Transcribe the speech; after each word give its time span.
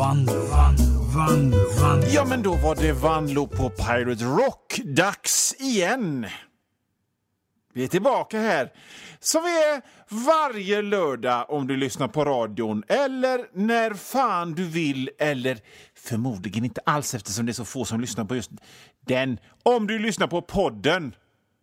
Vanlo, 0.00 0.32
Vanlo, 0.32 1.02
Vanlo, 1.14 1.58
Vanlo. 1.80 2.06
Ja, 2.12 2.24
men 2.24 2.42
då 2.42 2.54
var 2.54 2.74
det 2.74 2.92
Vanlo 2.92 3.46
på 3.46 3.70
Pirate 3.70 4.24
Rock. 4.24 4.80
Dags 4.84 5.54
igen! 5.58 6.26
Vi 7.72 7.84
är 7.84 7.88
tillbaka 7.88 8.38
här, 8.38 8.72
som 9.18 9.42
vi 9.42 9.50
är 9.50 9.82
varje 10.26 10.82
lördag 10.82 11.46
om 11.48 11.66
du 11.66 11.76
lyssnar 11.76 12.08
på 12.08 12.24
radion 12.24 12.82
eller 12.88 13.46
när 13.52 13.94
fan 13.94 14.54
du 14.54 14.64
vill 14.64 15.10
eller 15.18 15.58
förmodligen 15.94 16.64
inte 16.64 16.80
alls 16.86 17.14
eftersom 17.14 17.46
det 17.46 17.52
är 17.52 17.54
så 17.54 17.64
få 17.64 17.84
som 17.84 18.00
lyssnar 18.00 18.24
på 18.24 18.36
just 18.36 18.50
den. 19.06 19.38
Om 19.62 19.86
du 19.86 19.98
lyssnar 19.98 20.26
på 20.26 20.42
podden 20.42 21.14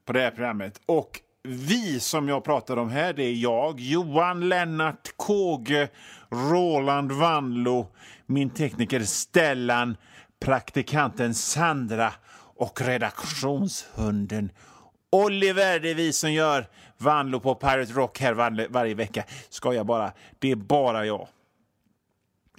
på 0.05 0.13
det 0.13 0.19
här 0.19 0.31
programmet. 0.31 0.81
Och 0.85 1.21
vi 1.47 1.99
som 1.99 2.29
jag 2.29 2.43
pratar 2.43 2.77
om 2.77 2.89
här, 2.89 3.13
det 3.13 3.23
är 3.23 3.33
jag, 3.33 3.79
Johan 3.79 4.49
Lennart 4.49 5.13
Kåge, 5.15 5.89
Roland 6.31 7.11
Vanlo, 7.11 7.87
min 8.27 8.49
tekniker 8.49 8.99
Stellan, 8.99 9.97
praktikanten 10.39 11.35
Sandra 11.35 12.13
och 12.55 12.81
redaktionshunden 12.81 14.51
Oliver. 15.11 15.79
Det 15.79 15.91
är 15.91 15.95
vi 15.95 16.13
som 16.13 16.33
gör 16.33 16.67
Vanlo 16.97 17.39
på 17.39 17.55
Pirate 17.55 17.93
Rock 17.93 18.19
här 18.19 18.33
var 18.33 18.67
varje 18.69 18.93
vecka. 18.93 19.23
Ska 19.49 19.73
jag 19.73 19.85
bara. 19.85 20.11
Det 20.39 20.51
är 20.51 20.55
bara 20.55 21.05
jag. 21.05 21.27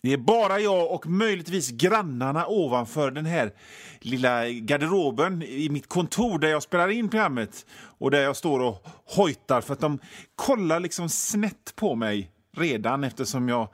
Det 0.02 0.12
är 0.12 0.16
bara 0.18 0.60
jag 0.60 0.92
och 0.92 1.06
möjligtvis 1.06 1.70
grannarna 1.70 2.46
ovanför 2.46 3.10
den 3.10 3.26
här 3.26 3.52
lilla 4.00 4.48
garderoben 4.48 5.42
i 5.42 5.68
mitt 5.68 5.88
kontor 5.88 6.38
där 6.38 6.48
jag 6.48 6.62
spelar 6.62 6.88
in 6.88 7.08
programmet 7.08 7.66
och 7.98 8.10
där 8.10 8.20
jag 8.20 8.36
står 8.36 8.60
och 8.60 8.86
hojtar 9.16 9.60
för 9.60 9.72
att 9.72 9.80
de 9.80 9.98
kollar 10.36 10.80
liksom 10.80 11.08
snett 11.08 11.72
på 11.76 11.94
mig 11.94 12.30
redan 12.56 13.04
eftersom 13.04 13.48
jag 13.48 13.68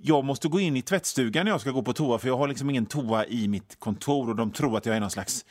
jag 0.00 0.24
måste 0.24 0.48
gå 0.48 0.60
in 0.60 0.76
i 0.76 0.82
tvättstugan 0.82 1.44
när 1.44 1.52
jag 1.52 1.60
ska 1.60 1.70
gå 1.70 1.82
på 1.82 1.92
toa 1.92 2.18
för 2.18 2.28
jag 2.28 2.36
har 2.36 2.48
liksom 2.48 2.70
ingen 2.70 2.86
toa 2.86 3.26
i 3.26 3.48
mitt 3.48 3.78
kontor 3.78 4.30
och 4.30 4.36
de 4.36 4.50
tror 4.50 4.76
att 4.76 4.86
jag 4.86 4.96
är 4.96 5.00
någon 5.00 5.10
slags 5.10 5.44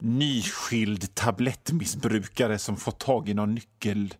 nyskild 0.00 1.14
tablettmissbrukare 1.14 2.58
som 2.58 2.76
fått 2.76 2.98
tag 2.98 3.28
i 3.28 3.34
någon 3.34 3.54
nyckel 3.54 4.14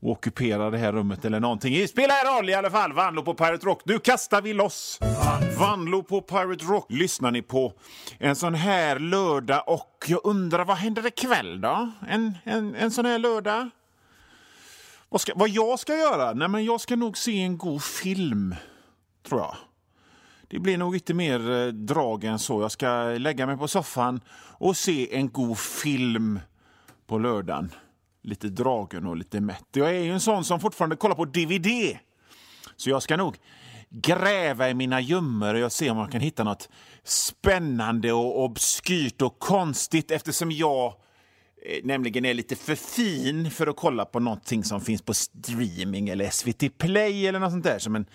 och 0.00 0.10
ockuperar 0.10 0.70
det 0.70 0.78
här 0.78 0.92
rummet 0.92 1.24
eller 1.24 1.40
någonting. 1.40 1.74
Det 1.74 1.88
spelar 1.88 2.36
roll 2.36 2.50
i 2.50 2.54
alla 2.54 2.70
fall. 2.70 2.92
Vanlo 2.92 3.22
på 3.22 3.34
Pirate 3.34 3.66
Rock. 3.66 3.82
Nu 3.84 3.98
kastar 3.98 4.42
vi 4.42 4.52
loss! 4.52 4.98
Vanlo 5.58 6.02
på 6.02 6.20
Pirate 6.20 6.64
Rock 6.64 6.86
lyssnar 6.88 7.30
ni 7.30 7.42
på 7.42 7.72
en 8.18 8.36
sån 8.36 8.54
här 8.54 8.98
lördag 8.98 9.64
och 9.66 10.04
jag 10.06 10.20
undrar 10.24 10.64
vad 10.64 10.76
händer 10.76 11.06
ikväll 11.06 11.60
då? 11.60 11.92
En, 12.08 12.38
en, 12.44 12.74
en 12.74 12.90
sån 12.90 13.06
här 13.06 13.18
lördag? 13.18 13.70
Vad, 15.08 15.20
ska, 15.20 15.32
vad 15.36 15.48
jag 15.48 15.78
ska 15.78 15.96
göra? 15.96 16.32
Nej, 16.32 16.48
men 16.48 16.64
jag 16.64 16.80
ska 16.80 16.96
nog 16.96 17.18
se 17.18 17.42
en 17.42 17.58
god 17.58 17.82
film, 17.82 18.54
tror 19.28 19.40
jag. 19.40 19.56
Det 20.48 20.58
blir 20.58 20.78
nog 20.78 20.94
inte 20.94 21.14
mer 21.14 21.50
eh, 21.50 21.66
drag 21.66 22.24
än 22.24 22.38
så. 22.38 22.62
Jag 22.62 22.72
ska 22.72 23.04
lägga 23.04 23.46
mig 23.46 23.56
på 23.56 23.68
soffan 23.68 24.20
och 24.58 24.76
se 24.76 25.16
en 25.16 25.30
god 25.30 25.58
film 25.58 26.40
på 27.06 27.18
lördagen. 27.18 27.72
Lite 28.22 28.48
dragen 28.48 29.06
och 29.06 29.16
lite 29.16 29.40
mätt. 29.40 29.66
Jag 29.72 29.88
är 29.88 30.00
ju 30.00 30.12
en 30.12 30.20
sån 30.20 30.44
som 30.44 30.60
fortfarande 30.60 30.96
kollar 30.96 31.14
på 31.14 31.24
DVD. 31.24 31.98
Så 32.76 32.90
jag 32.90 33.02
ska 33.02 33.16
nog 33.16 33.36
gräva 33.90 34.70
i 34.70 34.74
mina 34.74 35.00
gömmor 35.00 35.62
och 35.62 35.72
se 35.72 35.90
om 35.90 35.98
jag 35.98 36.12
kan 36.12 36.20
hitta 36.20 36.44
något 36.44 36.68
spännande 37.04 38.12
och 38.12 38.44
obskyrt 38.44 39.22
och 39.22 39.38
konstigt 39.38 40.10
eftersom 40.10 40.50
jag 40.50 40.86
eh, 41.66 41.84
nämligen 41.84 42.24
är 42.24 42.34
lite 42.34 42.56
för 42.56 42.74
fin 42.74 43.50
för 43.50 43.66
att 43.66 43.76
kolla 43.76 44.04
på 44.04 44.20
någonting 44.20 44.64
som 44.64 44.80
finns 44.80 45.02
på 45.02 45.14
streaming 45.14 46.08
eller 46.08 46.30
SVT 46.30 46.78
Play 46.78 47.26
eller 47.26 47.38
något 47.38 47.50
sånt 47.50 47.64
där 47.64 47.78
som 47.78 47.96
en 47.96 48.06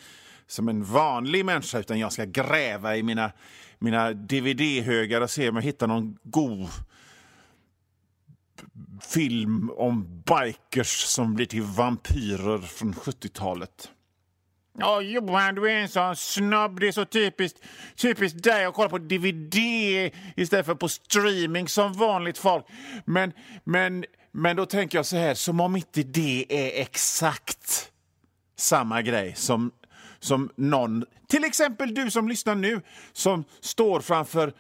som 0.50 0.70
en 0.70 0.84
vanlig 0.84 1.46
människa 1.46 1.80
utan 1.80 2.00
jag 2.00 2.14
ska 2.14 2.26
gräva 2.26 2.96
i 2.98 3.04
mina, 3.04 3.32
mina 3.80 4.14
DVD-högar 4.14 5.22
och 5.22 5.30
se 5.30 5.50
om 5.50 5.56
jag 5.56 5.64
hittar 5.64 5.88
någon 5.88 6.18
god 6.24 6.70
film 9.02 9.72
om 9.76 10.24
bikers 10.26 11.02
som 11.02 11.36
blir 11.36 11.46
till 11.46 11.62
vampyrer 11.62 12.58
från 12.58 12.94
70-talet. 12.94 13.92
Ja, 14.78 15.02
Johan, 15.02 15.56
du 15.56 15.72
är 15.72 15.76
en 15.76 15.90
sån 15.90 16.16
snobb, 16.16 16.80
Det 16.80 16.88
är 16.88 16.92
så 16.92 17.06
typiskt, 17.06 17.60
typiskt 17.96 18.44
dig 18.44 18.66
att 18.66 18.74
kolla 18.74 18.90
på 18.90 18.98
DVD 18.98 19.56
istället 20.36 20.66
för 20.66 20.76
på 20.76 20.88
streaming 20.88 21.68
som 21.68 21.94
vanligt 21.94 22.38
folk. 22.38 22.66
Men, 23.06 23.34
men, 23.64 24.06
men 24.32 24.56
då 24.56 24.66
tänker 24.66 24.98
jag 24.98 25.06
så 25.06 25.18
här, 25.18 25.34
som 25.34 25.60
om 25.60 25.76
inte 25.76 26.04
det 26.04 26.46
är 26.50 26.82
exakt 26.82 27.92
samma 28.58 29.02
grej 29.02 29.34
som 29.36 29.72
som 30.20 30.50
någon, 30.56 31.06
till 31.28 31.44
exempel 31.44 31.94
du 31.94 32.12
som 32.12 32.30
lyssnar 32.30 32.56
nu, 32.56 32.82
som 33.14 33.44
står 33.62 34.02
framför 34.02 34.54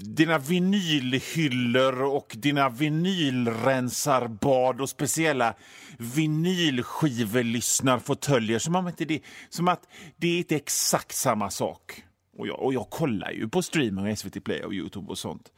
dina 0.00 0.38
vinylhyllor 0.38 2.02
och 2.02 2.36
dina 2.38 2.68
vinylrensarbad 2.68 4.80
och 4.80 4.88
speciella 4.88 5.54
vinylskivelyssnarfåtöljer 5.98 8.58
som, 8.58 8.76
om 8.76 8.88
inte 8.88 9.04
det, 9.04 9.20
som 9.48 9.68
att 9.68 9.88
det 10.16 10.28
är 10.28 10.38
inte 10.38 10.56
exakt 10.56 11.14
samma 11.14 11.50
sak. 11.50 12.04
Och 12.38 12.46
jag, 12.46 12.62
och 12.62 12.74
jag 12.74 12.90
kollar 12.90 13.30
ju 13.30 13.48
på 13.48 13.62
streaming, 13.62 14.16
SVT 14.16 14.44
Play 14.44 14.64
och 14.64 14.74
Youtube 14.74 15.10
och 15.10 15.18
sånt. 15.18 15.52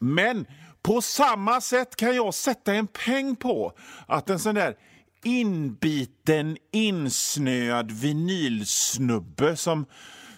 Men 0.00 0.46
på 0.82 1.02
samma 1.02 1.60
sätt 1.60 1.96
kan 1.96 2.16
jag 2.16 2.34
sätta 2.34 2.74
en 2.74 2.86
peng 2.86 3.36
på 3.36 3.72
att 4.06 4.30
en 4.30 4.38
sån 4.38 4.54
där 4.54 4.76
inbiten, 5.24 6.56
insnöad 6.72 7.90
vinylsnubbe 7.90 9.56
som, 9.56 9.86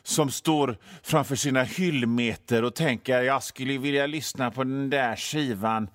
som 0.03 0.31
står 0.31 0.79
framför 1.03 1.37
sina 1.37 1.63
hyllmeter 1.63 2.65
och 2.65 2.75
tänker 2.75 3.23
jag 3.23 3.43
skulle 3.43 3.79
vilja 3.79 4.07
lyssna 4.07 4.51
på 4.51 4.65
den 4.65 4.91
där 4.91 5.17
skivan 5.17 5.89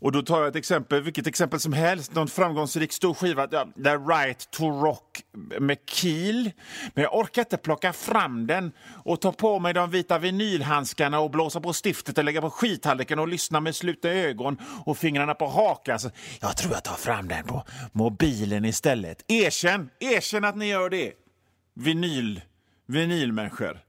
och 0.00 0.12
då 0.12 0.22
tar 0.22 0.38
jag 0.38 0.48
ett 0.48 0.56
exempel, 0.56 1.02
vilket 1.02 1.26
exempel 1.26 1.60
som 1.60 1.72
helst, 1.72 2.14
någon 2.14 2.28
framgångsrik 2.28 2.92
stor 2.92 3.14
skiva, 3.14 3.48
ja, 3.50 3.68
The 3.84 3.90
Right 3.90 4.50
to 4.50 4.64
Rock 4.64 5.22
med 5.60 5.78
Keel. 5.86 6.50
Men 6.94 7.04
jag 7.04 7.16
orkar 7.16 7.42
inte 7.42 7.56
plocka 7.56 7.92
fram 7.92 8.46
den 8.46 8.72
och 9.04 9.20
ta 9.20 9.32
på 9.32 9.58
mig 9.58 9.74
de 9.74 9.90
vita 9.90 10.18
vinylhandskarna 10.18 11.20
och 11.20 11.30
blåsa 11.30 11.60
på 11.60 11.72
stiftet 11.72 12.18
och 12.18 12.24
lägga 12.24 12.40
på 12.40 12.50
skithallriken 12.50 13.18
och 13.18 13.28
lyssna 13.28 13.60
med 13.60 13.76
slutna 13.76 14.10
ögon 14.10 14.58
och 14.86 14.98
fingrarna 14.98 15.34
på 15.34 15.46
hakan. 15.46 15.92
Alltså, 15.92 16.10
jag 16.40 16.56
tror 16.56 16.72
jag 16.72 16.84
tar 16.84 16.96
fram 16.96 17.28
den 17.28 17.44
på 17.44 17.64
mobilen 17.92 18.64
istället. 18.64 19.24
Erkänn, 19.28 19.90
erkänn 20.00 20.44
att 20.44 20.56
ni 20.56 20.66
gör 20.66 20.90
det. 20.90 21.12
Vinyl, 21.74 22.40
vinylmänniskor. 22.86 23.80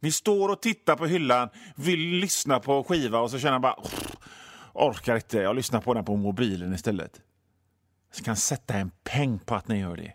Ni 0.00 0.12
står 0.12 0.48
och 0.48 0.62
tittar 0.62 0.96
på 0.96 1.06
hyllan, 1.06 1.48
vill 1.76 2.00
lyssna 2.00 2.60
på 2.60 2.84
skiva 2.84 3.18
och 3.18 3.30
så 3.30 3.38
känner 3.38 3.58
bara 3.58 3.76
orkar 4.76 5.16
inte. 5.16 5.38
Jag 5.38 5.56
lyssnar 5.56 5.80
på 5.80 5.94
den 5.94 6.04
på 6.04 6.16
mobilen 6.16 6.74
istället. 6.74 7.20
Jag 8.16 8.24
kan 8.24 8.36
sätta 8.36 8.74
en 8.74 8.90
peng 9.04 9.38
på 9.38 9.54
att 9.54 9.68
ni 9.68 9.80
gör 9.80 9.96
det. 9.96 10.12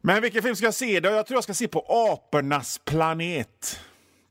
Men 0.00 0.22
vilken 0.22 0.42
film 0.42 0.56
ska 0.56 0.66
jag 0.66 0.74
se 0.74 1.00
då? 1.00 1.08
Jag 1.08 1.26
tror 1.26 1.36
jag 1.36 1.44
ska 1.44 1.54
se 1.54 1.68
på 1.68 1.80
Apornas 1.88 2.80
planet. 2.84 3.80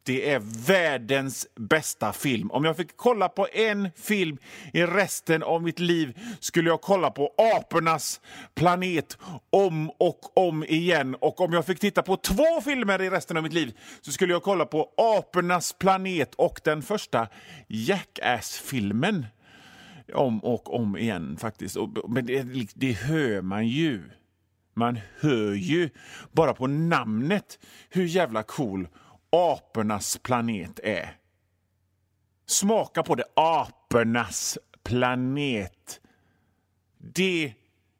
Det 0.06 0.32
är 0.32 0.40
världens 0.68 1.48
bästa 1.56 2.14
film. 2.14 2.52
Om 2.52 2.66
jag 2.66 2.78
fick 2.78 2.98
kolla 2.98 3.30
på 3.30 3.48
en 3.54 3.90
film 3.96 4.38
i 4.74 4.84
resten 4.84 5.44
av 5.44 5.64
mitt 5.64 5.80
liv 5.80 6.20
skulle 6.40 6.70
jag 6.70 6.82
kolla 6.82 7.12
på 7.12 7.34
Apornas 7.56 8.22
planet 8.56 9.18
om 9.50 9.90
och 9.90 10.38
om 10.38 10.64
igen. 10.64 11.16
Och 11.16 11.42
om 11.42 11.54
jag 11.54 11.66
fick 11.66 11.80
titta 11.80 12.02
på 12.04 12.18
två 12.18 12.62
filmer 12.64 13.02
i 13.02 13.10
resten 13.10 13.38
av 13.38 13.44
mitt 13.44 13.54
liv 13.54 13.78
så 14.02 14.12
skulle 14.12 14.34
jag 14.34 14.44
kolla 14.44 14.66
på 14.66 14.90
Apornas 14.98 15.74
planet 15.74 16.36
och 16.36 16.62
den 16.64 16.82
första 16.82 17.28
Jackass-filmen 17.68 19.26
om 20.14 20.40
och 20.40 20.74
om 20.74 20.98
igen 20.98 21.38
faktiskt. 21.38 21.78
Men 22.08 22.26
det, 22.26 22.44
det 22.74 22.92
hör 22.92 23.42
man 23.42 23.68
ju. 23.68 24.04
Man 24.74 25.00
hör 25.20 25.54
ju 25.54 25.90
bara 26.32 26.54
på 26.54 26.68
namnet 26.68 27.60
hur 27.90 28.06
jävla 28.06 28.44
cool 28.44 28.88
apornas 29.36 30.18
planet 30.18 30.80
är. 30.84 31.18
Smaka 32.46 33.04
på 33.04 33.16
det. 33.16 33.24
Apornas 33.36 34.58
planet. 34.84 36.02
Det 36.98 37.54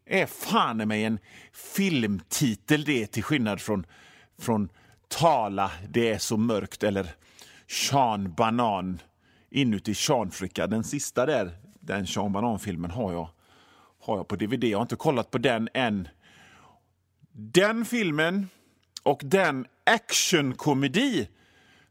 är 0.06 0.26
fan 0.26 0.78
mig 0.78 1.04
en 1.04 1.20
filmtitel 1.54 2.84
det 2.84 3.08
till 3.08 3.24
skillnad 3.24 3.62
från, 3.62 3.86
från 4.38 4.70
Tala, 5.08 5.72
det 5.90 6.10
är 6.10 6.18
så 6.18 6.38
mörkt 6.38 6.84
eller 6.84 7.16
Sean 7.68 8.34
Banan 8.34 9.02
inuti 9.50 9.96
Seanfricka. 9.96 10.68
Den 10.68 10.84
sista 10.84 11.26
där, 11.26 11.52
den 11.80 12.08
Sean 12.08 12.32
Banan-filmen 12.32 12.92
har 12.92 13.14
jag, 13.14 13.30
har 14.02 14.18
jag 14.18 14.28
på 14.28 14.36
DVD. 14.36 14.64
Jag 14.64 14.78
har 14.78 14.82
inte 14.82 14.96
kollat 14.96 15.32
på 15.32 15.38
den 15.38 15.70
än. 15.74 16.08
Den 17.32 17.86
filmen 17.86 18.50
och 19.06 19.22
den 19.24 19.66
actionkomedi 19.84 21.28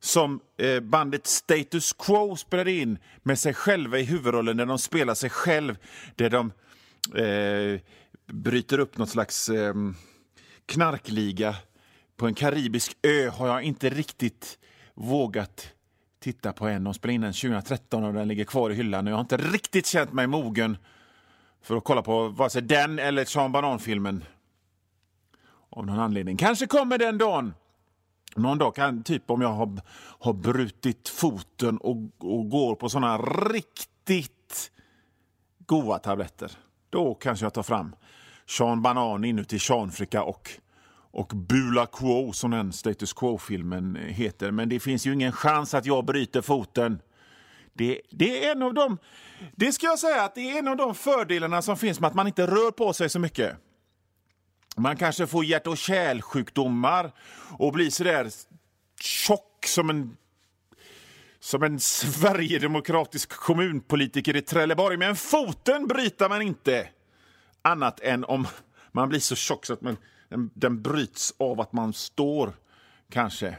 som 0.01 0.41
eh, 0.57 0.81
bandet 0.81 1.27
Status 1.27 1.93
Quo 1.93 2.37
spelade 2.37 2.73
in 2.73 2.99
med 3.23 3.39
sig 3.39 3.55
själva 3.55 3.99
i 3.99 4.03
huvudrollen, 4.03 4.57
där 4.57 4.67
de 4.67 4.79
spelar 4.79 5.15
sig 5.15 5.31
själv, 5.31 5.77
där 6.15 6.31
de 6.31 6.53
eh, 7.21 7.81
bryter 8.27 8.79
upp 8.79 8.99
något 8.99 9.09
slags 9.11 9.49
eh, 9.49 9.75
knarkliga 10.67 11.57
på 12.17 12.27
en 12.27 12.35
karibisk 12.35 12.97
ö 13.03 13.29
har 13.29 13.49
jag 13.49 13.63
inte 13.63 13.91
riktigt 13.91 14.59
vågat 14.95 15.69
titta 16.21 16.53
på 16.53 16.67
än. 16.67 16.85
De 16.85 16.95
spelade 16.95 17.15
in 17.15 17.21
den 17.21 17.33
2013 17.33 18.05
och 18.05 18.13
den 18.13 18.29
ligger 18.29 18.45
kvar 18.45 18.71
i 18.71 18.75
hyllan. 18.75 19.07
Jag 19.07 19.15
har 19.15 19.21
inte 19.21 19.37
riktigt 19.37 19.87
känt 19.87 20.13
mig 20.13 20.27
mogen 20.27 20.77
för 21.63 21.77
att 21.77 21.85
kolla 21.85 22.03
på 22.03 22.29
vare 22.29 22.51
sig 22.51 22.63
den 22.63 22.99
eller 22.99 23.25
Sean 23.25 23.53
Banan-filmen. 23.53 24.25
Av 25.77 25.87
någon 25.87 25.99
anledning. 25.99 26.37
Kanske 26.37 26.67
kommer 26.67 26.99
den 26.99 27.19
dagen. 27.19 27.55
Någon 28.37 28.59
dag, 28.59 28.75
kan, 28.75 29.03
typ 29.03 29.31
om 29.31 29.41
jag 29.41 29.53
har, 29.53 29.81
har 30.21 30.33
brutit 30.33 31.09
foten 31.09 31.79
och, 31.79 31.97
och 32.19 32.51
går 32.51 32.75
på 32.75 32.89
såna 32.89 33.19
riktigt 33.19 34.71
goda 35.67 35.99
tabletter. 35.99 36.51
Då 36.91 37.15
kanske 37.15 37.45
jag 37.47 37.55
tar 37.55 37.63
fram 37.63 37.97
Sean 38.47 38.83
Banan 38.83 39.25
inuti 39.25 39.59
Seanfrika 39.59 40.23
och, 40.23 40.51
och 41.11 41.27
Bula 41.27 41.87
Quo 41.87 42.33
som 42.33 42.51
den 42.51 42.73
Status 42.73 43.13
Quo-filmen 43.13 43.97
heter. 43.97 44.51
Men 44.51 44.69
det 44.69 44.81
finns 44.81 45.07
ju 45.07 45.13
ingen 45.13 45.33
chans 45.33 45.75
att 45.75 45.87
jag 45.87 46.05
bryter 46.05 46.43
foten. 46.43 47.03
Det, 47.73 48.01
det, 48.11 48.45
är 48.45 48.53
en 48.53 48.63
av 48.63 48.75
de, 48.75 48.99
det 49.57 49.73
ska 49.73 49.87
jag 49.87 49.99
säga 49.99 50.23
att 50.23 50.35
det 50.35 50.51
är 50.51 50.59
en 50.59 50.69
av 50.69 50.77
de 50.77 50.95
fördelarna 50.95 51.63
som 51.63 51.77
finns 51.77 52.01
med 52.01 52.09
att 52.09 52.15
man 52.15 52.27
inte 52.27 52.47
rör 52.47 52.71
på 52.71 52.93
sig 52.93 53.09
så 53.09 53.19
mycket. 53.19 53.57
Man 54.75 54.97
kanske 54.97 55.27
får 55.27 55.45
hjärt 55.45 55.67
och 55.67 55.79
kärlsjukdomar 55.79 57.13
och 57.59 57.73
blir 57.73 57.91
så 57.91 58.05
där 58.05 58.31
tjock 59.01 59.67
som 59.67 59.91
en 59.91 60.17
som 61.41 61.63
en 61.63 61.81
sverigedemokratisk 61.81 63.29
kommunpolitiker 63.29 64.37
i 64.37 64.43
Trelleborg. 64.43 64.97
Men 64.97 65.17
foten 65.17 65.87
bryter 65.87 66.29
man 66.29 66.43
inte. 66.43 66.89
Annat 67.63 68.01
än 68.01 68.25
om 68.25 68.47
man 68.93 69.09
blir 69.09 69.21
så 69.21 69.35
tjock 69.35 69.67
så 69.67 69.73
att 69.73 69.81
man, 69.81 69.97
den, 70.29 70.51
den 70.55 70.83
bryts 70.83 71.35
av 71.39 71.61
att 71.61 71.73
man 71.73 71.93
står, 71.93 72.53
kanske. 73.11 73.57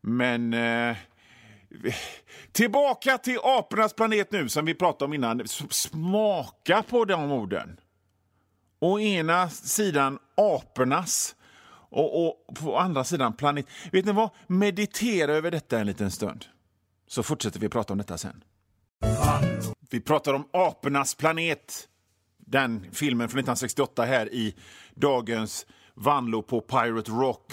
Men... 0.00 0.54
Eh, 0.54 0.96
tillbaka 2.52 3.18
till 3.18 3.38
apornas 3.42 3.94
planet 3.94 4.32
nu, 4.32 4.48
som 4.48 4.64
vi 4.64 4.74
pratade 4.74 5.04
om 5.04 5.14
innan. 5.14 5.48
Smaka 5.70 6.82
på 6.82 7.04
de 7.04 7.32
orden. 7.32 7.80
Å 8.78 9.00
ena 9.00 9.50
sidan 9.50 10.18
apornas 10.34 11.36
och, 11.70 12.26
och 12.26 12.56
på 12.56 12.78
andra 12.78 13.04
sidan 13.04 13.32
planet. 13.32 13.66
Vet 13.92 14.04
ni 14.04 14.12
vad? 14.12 14.30
Meditera 14.46 15.32
över 15.32 15.50
detta 15.50 15.78
en 15.78 15.86
liten 15.86 16.10
stund. 16.10 16.44
Så 17.06 17.22
fortsätter 17.22 17.60
vi 17.60 17.68
prata 17.68 17.92
om 17.92 17.98
detta 17.98 18.18
sen. 18.18 18.44
Vi 19.90 20.00
pratar 20.00 20.34
om 20.34 20.48
apornas 20.52 21.14
planet. 21.14 21.88
Den 22.38 22.86
filmen 22.92 23.28
från 23.28 23.38
1968 23.38 24.04
här 24.04 24.34
i 24.34 24.54
dagens 24.94 25.66
Vanlo 25.94 26.42
på 26.42 26.60
Pirate 26.60 27.10
Rock. 27.10 27.52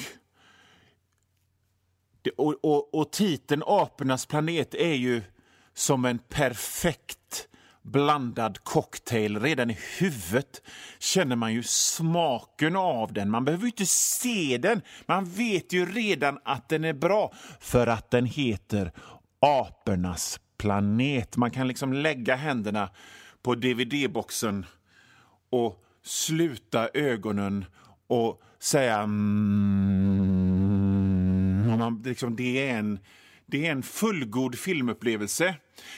Det, 2.22 2.32
och, 2.32 2.56
och, 2.64 2.94
och 2.94 3.12
titeln 3.12 3.64
Apornas 3.66 4.26
planet 4.26 4.76
är 4.76 4.94
ju 4.94 5.22
som 5.74 6.06
en 6.06 6.20
perfekt 6.20 7.48
blandad 7.84 8.64
cocktail. 8.64 9.40
Redan 9.40 9.70
i 9.70 9.78
huvudet 10.00 10.62
känner 11.00 11.36
man 11.36 11.54
ju 11.54 11.64
smaken 11.64 12.76
av 12.76 13.14
den. 13.14 13.32
Man 13.32 13.46
behöver 13.46 13.66
inte 13.66 13.86
se 13.86 14.58
den. 14.58 14.82
Man 15.06 15.26
vet 15.26 15.74
ju 15.74 15.86
redan 15.86 16.40
att 16.46 16.70
den 16.70 16.86
är 16.86 16.94
bra 16.94 17.34
för 17.60 17.88
att 17.88 18.12
den 18.12 18.26
heter 18.26 18.92
Apornas 19.40 20.40
planet. 20.58 21.38
Man 21.38 21.52
kan 21.52 21.68
liksom 21.68 21.94
lägga 21.94 22.36
händerna 22.36 22.90
på 23.42 23.56
dvd-boxen 23.56 24.66
och 25.50 25.84
sluta 26.04 26.90
ögonen 26.94 27.66
och 28.08 28.42
säga 28.60 29.00
mm, 29.00 30.24
man, 31.80 32.02
liksom, 32.06 32.36
det, 32.36 32.70
är 32.70 32.78
en, 32.78 33.00
det 33.46 33.68
är 33.68 33.72
en 33.72 33.84
fullgod 33.84 34.60
filmupplevelse. 34.60 35.56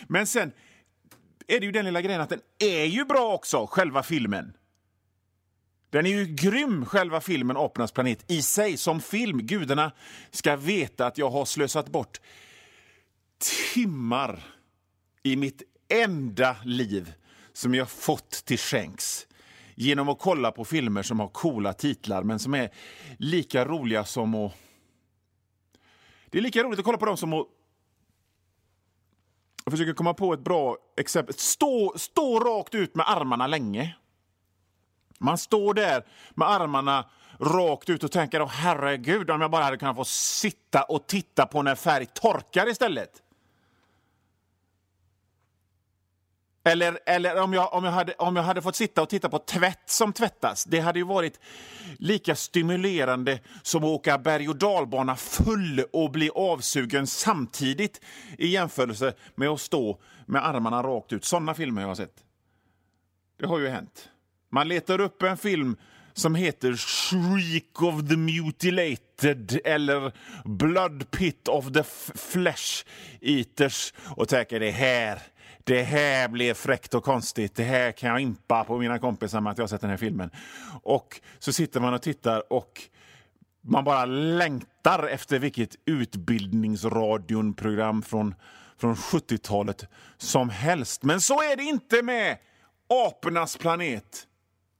Men 0.08 0.28
sen 0.28 0.52
är 1.48 1.60
det 1.60 1.66
ju 1.66 1.72
den 1.72 1.86
lilla 1.86 2.02
grejen 2.02 2.22
att 2.22 2.30
den 2.30 2.42
är 2.60 2.86
ju 2.86 3.06
bra 3.06 3.34
också, 3.34 3.68
själva 3.68 4.04
filmen. 4.04 4.54
Den 5.90 6.06
är 6.06 6.10
ju 6.10 6.26
grym, 6.26 6.86
själva 6.86 7.22
filmen 7.22 7.58
Apornas 7.58 7.92
planet, 7.92 8.32
i 8.32 8.42
sig 8.42 8.78
som 8.78 9.02
film. 9.02 9.42
Gudarna 9.42 9.92
ska 10.32 10.56
veta 10.56 11.08
att 11.08 11.18
jag 11.18 11.30
har 11.30 11.46
slösat 11.46 11.90
bort 11.90 12.22
timmar 13.74 14.44
i 15.24 15.36
mitt 15.36 15.64
enda 15.88 16.58
liv 16.64 17.14
som 17.54 17.76
jag 17.76 17.90
fått 17.90 18.32
till 18.32 18.60
skänks 18.60 19.28
genom 19.76 20.10
att 20.10 20.20
kolla 20.20 20.52
på 20.52 20.66
filmer 20.66 21.04
som 21.04 21.20
har 21.20 21.28
coola 21.28 21.74
titlar 21.74 22.24
men 22.24 22.40
som 22.40 22.54
är 22.54 22.70
lika 23.18 23.66
roliga 23.66 24.06
som 24.06 24.36
att... 24.36 24.54
Det 26.30 26.38
är 26.38 26.42
lika 26.42 26.64
roligt 26.64 26.80
att 26.80 26.86
kolla 26.86 26.98
på 26.98 27.06
dem 27.06 27.18
som 27.18 27.34
att 27.34 27.48
jag 29.66 29.72
försöker 29.72 29.94
komma 29.94 30.14
på 30.14 30.34
ett 30.34 30.40
bra 30.40 30.78
exempel. 30.98 31.36
Stå, 31.36 31.94
stå 31.96 32.40
rakt 32.40 32.76
ut 32.76 32.96
med 32.96 33.10
armarna 33.10 33.48
länge. 33.48 33.96
Man 35.20 35.38
står 35.38 35.74
där 35.74 36.06
med 36.36 36.50
armarna 36.50 37.10
rakt 37.40 37.90
ut 37.90 38.04
och 38.04 38.12
tänker 38.12 38.46
oh, 38.46 38.50
herregud 38.50 39.30
om 39.30 39.42
jag 39.42 39.52
bara 39.52 39.64
hade 39.64 39.78
kunnat 39.78 39.96
få 39.96 40.06
sitta 40.06 40.84
och 40.84 41.08
titta 41.08 41.46
på 41.46 41.62
när 41.62 41.76
färg 41.76 42.06
torkar 42.06 42.70
istället. 42.70 43.22
Eller, 46.68 47.00
eller 47.06 47.42
om, 47.42 47.54
jag, 47.54 47.74
om, 47.74 47.84
jag 47.84 47.92
hade, 47.92 48.14
om 48.14 48.36
jag 48.36 48.44
hade 48.44 48.62
fått 48.62 48.76
sitta 48.76 49.02
och 49.02 49.10
titta 49.10 49.30
på 49.30 49.40
tvätt 49.40 49.84
som 49.86 50.14
tvättas. 50.14 50.66
Det 50.66 50.80
hade 50.80 51.00
ju 51.00 51.06
varit 51.06 51.40
lika 51.98 52.36
stimulerande 52.36 53.40
som 53.62 53.84
att 53.84 53.88
åka 53.88 54.18
berg 54.18 54.50
och 54.50 54.56
dalbana 54.56 55.16
full 55.16 55.84
och 55.94 56.12
bli 56.12 56.30
avsugen 56.36 57.08
samtidigt 57.08 58.02
i 58.38 58.48
jämförelse 58.48 59.14
med 59.36 59.50
att 59.50 59.62
stå 59.62 60.00
med 60.26 60.48
armarna 60.48 60.84
rakt 60.84 61.14
ut. 61.14 61.26
Såna 61.26 61.54
filmer 61.54 61.82
jag 61.82 61.88
har 61.88 61.96
sett. 61.96 62.24
Det 63.40 63.48
har 63.48 63.60
ju 63.60 63.68
hänt. 63.68 64.10
Man 64.52 64.68
letar 64.68 65.02
upp 65.02 65.24
en 65.24 65.38
film 65.38 65.78
som 66.14 66.36
heter 66.36 66.74
Shriek 66.74 67.82
of 67.82 68.10
the 68.10 68.18
Mutilated 68.18 69.60
eller 69.66 70.12
Blood 70.46 71.12
Pit 71.12 71.48
of 71.48 71.72
the 71.72 71.84
Flesh 72.16 72.86
Eaters 73.22 73.94
och 74.16 74.28
tänker 74.28 74.60
det 74.60 74.72
här 74.72 75.22
det 75.66 75.84
här 75.84 76.28
blev 76.28 76.54
fräckt 76.54 76.94
och 76.94 77.04
konstigt. 77.04 77.56
Det 77.56 77.64
här 77.64 77.92
kan 77.92 78.10
jag 78.10 78.20
impa 78.20 78.64
på 78.64 78.78
mina 78.78 79.00
kompisar 79.00 79.42
med 79.42 79.52
att 79.52 79.58
jag 79.58 79.64
har 79.64 79.68
sett 79.68 79.82
den 79.82 79.90
här 79.90 79.98
filmen. 79.98 80.30
Och 80.82 81.22
så 81.40 81.54
sitter 81.54 81.80
man 81.80 81.94
och 81.94 82.02
tittar 82.02 82.54
och 82.54 82.82
man 83.62 83.84
bara 83.84 84.06
längtar 84.06 85.08
efter 85.08 85.40
vilket 85.40 85.76
utbildningsradionprogram 85.86 88.02
från, 88.02 88.36
från 88.78 88.96
70-talet 88.96 89.88
som 90.18 90.50
helst. 90.50 91.04
Men 91.04 91.22
så 91.22 91.42
är 91.42 91.56
det 91.56 91.64
inte 91.64 92.02
med 92.02 92.38
Apornas 93.08 93.58
planet. 93.58 94.28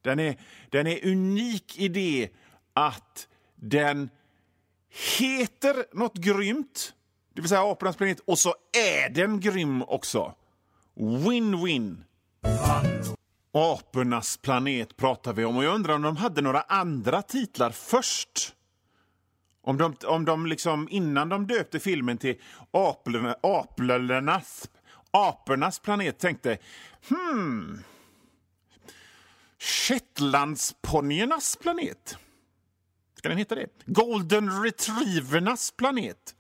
Den 0.02 0.20
är, 0.20 0.36
den 0.70 0.88
är 0.88 1.08
unik 1.08 1.80
i 1.80 1.88
det 1.88 2.30
att 2.74 3.28
den 3.56 4.10
heter 5.20 5.98
något 5.98 6.18
grymt, 6.18 6.94
det 7.34 7.42
vill 7.42 7.50
säga 7.50 7.72
Apornas 7.72 7.96
planet, 7.96 8.20
och 8.20 8.40
så 8.40 8.56
är 8.88 9.10
den 9.10 9.40
grym 9.40 9.82
också. 9.82 10.36
Win-win. 10.96 12.04
Apornas 13.52 14.38
planet 14.38 14.98
pratar 14.98 15.34
vi 15.34 15.46
om 15.46 15.58
och 15.58 15.64
jag 15.64 15.76
undrar 15.76 15.94
om 15.96 16.02
de 16.02 16.18
hade 16.18 16.42
några 16.42 16.62
andra 16.62 17.22
titlar 17.22 17.72
först. 17.72 18.56
Om 19.62 19.78
de, 19.78 19.96
om 20.06 20.26
de 20.26 20.46
liksom 20.46 20.88
innan 20.92 21.30
de 21.30 21.48
döpte 21.48 21.80
filmen 21.80 22.18
till 22.18 22.42
Aplorna, 22.72 23.36
Aplornas, 23.44 24.70
Apornas 25.12 25.80
planet 25.80 26.20
tänkte 26.20 26.58
hmm, 27.10 27.84
Shetlandsponnyernas 29.60 31.56
planet. 31.56 32.18
Ska 33.16 33.30
den 33.30 33.38
heta 33.38 33.56
det? 33.56 33.68
Golden 33.86 34.64
Retrievernas 34.64 35.72
planet. 35.72 36.36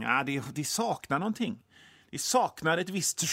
Ja, 0.00 0.22
det, 0.26 0.42
det 0.54 0.64
saknar 0.64 1.18
någonting. 1.18 1.63
Vi 2.14 2.18
saknar 2.18 2.78
ett 2.78 2.88
visst 2.90 3.24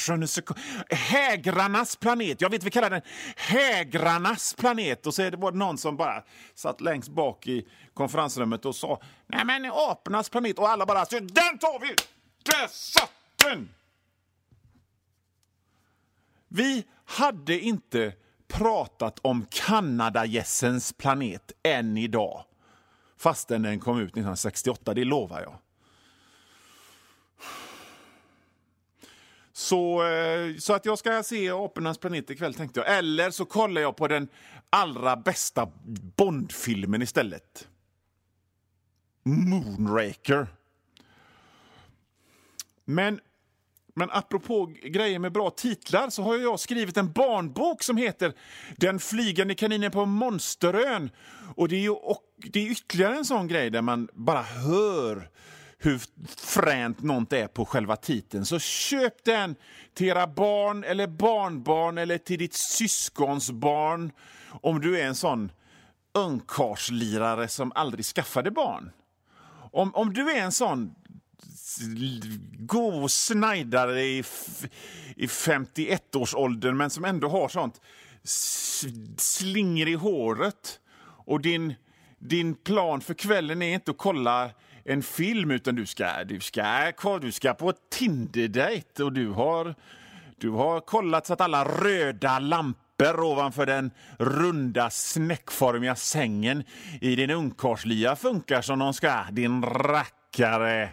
Hägrarnas 0.90 1.96
planet. 1.96 2.42
Jag 2.42 2.50
vet, 2.50 2.64
vi 2.64 2.72
kallar 2.72 2.90
den 2.90 3.02
Hägrarnas 3.36 4.54
planet. 4.54 5.08
Och 5.08 5.14
så 5.14 5.22
är 5.22 5.32
det 5.32 5.38
var 5.38 5.52
någon 5.52 5.78
som 5.78 5.98
bara 5.98 6.24
satt 6.56 6.82
längst 6.82 7.10
bak 7.10 7.48
i 7.48 7.68
konferensrummet 7.94 8.66
och 8.66 8.76
sa 8.76 9.02
Nej 9.28 9.46
men 9.46 9.66
apornas 9.66 10.30
planet. 10.30 10.60
Och 10.60 10.70
alla 10.70 10.86
bara 10.86 11.06
Den 11.06 11.58
tar 11.58 11.80
vi! 11.80 11.96
Där 12.44 12.68
satt 12.68 13.12
den! 13.44 13.70
Vi 16.48 16.86
hade 17.06 17.60
inte 17.60 18.14
pratat 18.48 19.20
om 19.22 19.46
Kanadagässens 19.50 20.94
planet 20.94 21.52
än 21.64 21.98
idag 21.98 22.46
fastän 23.18 23.62
den 23.62 23.80
kom 23.80 23.98
ut 23.98 24.04
1968, 24.04 24.94
det 24.94 25.06
lovar 25.06 25.42
jag. 25.42 25.58
Så, 29.54 30.08
eh, 30.08 30.56
så 30.58 30.74
att 30.74 30.86
jag 30.86 31.00
ska 31.00 31.24
se 31.24 31.50
Apornas 31.50 31.98
planet 31.98 32.30
ikväll 32.30 32.54
tänkte 32.54 32.80
jag. 32.80 32.98
Eller 32.98 33.32
så 33.32 33.46
kollar 33.46 33.82
jag 33.82 33.96
på 33.96 34.08
den 34.08 34.28
allra 34.70 35.16
bästa 35.16 35.70
Bondfilmen 36.16 37.02
istället. 37.02 37.68
Moonraker. 39.24 40.48
Men, 42.86 43.20
men 43.96 44.10
apropå 44.12 44.74
grejer 44.84 45.20
med 45.20 45.32
bra 45.32 45.50
titlar 45.50 46.10
så 46.10 46.24
har 46.24 46.38
jag 46.38 46.60
skrivit 46.60 46.98
en 46.98 47.12
barnbok 47.12 47.84
som 47.84 47.98
heter 47.98 48.34
Den 48.78 49.00
flygande 49.00 49.56
kaninen 49.56 49.92
på 49.92 50.06
Monsterön. 50.06 51.10
Och 51.56 51.68
det 51.68 51.76
är, 51.76 51.82
ju, 51.82 51.90
och 51.90 52.24
det 52.36 52.60
är 52.60 52.72
ytterligare 52.72 53.16
en 53.16 53.26
sån 53.26 53.48
grej 53.48 53.70
där 53.70 53.82
man 53.82 54.10
bara 54.14 54.42
hör 54.42 55.30
hur 55.84 56.02
fränt 56.38 57.02
något 57.02 57.34
är 57.34 57.48
på 57.48 57.66
själva 57.66 57.96
titeln. 57.96 58.46
Så 58.46 58.60
köp 58.60 59.24
den 59.24 59.56
till 59.94 60.08
era 60.08 60.28
barn 60.28 60.84
eller 60.84 61.08
barnbarn 61.08 61.98
eller 61.98 62.18
till 62.18 62.40
ditt 62.40 62.54
syskons 62.54 63.52
barn 63.52 64.12
om 64.62 64.82
du 64.82 65.00
är 65.00 65.06
en 65.06 65.16
sån 65.16 65.52
ungkarlslirare 66.14 67.48
som 67.48 67.72
aldrig 67.76 68.06
skaffade 68.06 68.52
barn. 68.52 68.92
Om, 69.72 69.96
om 69.96 70.14
du 70.14 70.32
är 70.32 70.42
en 70.42 70.52
sån 70.52 70.96
god 72.60 73.12
snajdare 73.12 74.02
i, 74.02 74.24
i 75.16 75.26
51-årsåldern 75.26 76.78
men 76.78 76.90
som 76.90 77.06
ändå 77.06 77.28
har 77.30 77.50
sånt 77.50 77.82
slinger 79.18 79.88
i 79.88 79.94
håret 79.94 80.80
och 81.26 81.42
din, 81.42 81.74
din 82.20 82.56
plan 82.56 83.02
för 83.02 83.14
kvällen 83.14 83.62
är 83.62 83.74
inte 83.74 83.92
att 83.92 83.98
kolla 83.98 84.50
en 84.86 85.04
film 85.04 85.52
utan 85.52 85.76
du 85.76 85.86
ska, 85.86 86.24
du 86.24 86.40
ska, 86.40 86.92
du 87.22 87.32
ska 87.32 87.54
på 87.54 87.74
Tinder-dejt 87.90 89.04
och 89.04 89.14
du 89.14 89.28
har, 89.30 89.76
du 90.38 90.50
har 90.50 90.80
kollat 90.80 91.26
så 91.26 91.34
att 91.34 91.42
alla 91.42 91.66
röda 91.66 92.40
lampor 92.40 93.20
ovanför 93.20 93.66
den 93.66 93.92
runda 94.20 94.90
snäckformiga 94.90 95.96
sängen 95.96 96.64
i 97.02 97.16
din 97.16 97.32
ungkarlslya 97.32 98.16
funkar 98.16 98.62
som 98.62 98.80
de 98.80 98.94
ska, 98.94 99.24
din 99.32 99.64
rackare. 99.64 100.90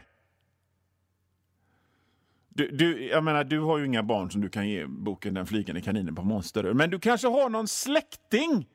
Du, 2.49 2.71
du, 2.71 3.07
jag 3.07 3.25
menar, 3.25 3.45
du 3.45 3.61
har 3.61 3.79
ju 3.79 3.87
inga 3.87 4.03
barn 4.03 4.31
som 4.31 4.41
du 4.41 4.49
kan 4.49 4.69
ge 4.69 4.87
boken 4.87 5.35
Den 5.35 5.47
flygande 5.47 5.81
kaninen 5.81 6.15
på 6.15 6.23
monster. 6.23 6.73
Men 6.75 6.91
du 6.91 6.99
kanske 6.99 7.29
har 7.29 7.49
någon 7.49 7.69
släkting? 7.69 8.67